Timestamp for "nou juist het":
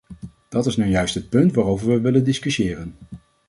0.77-1.29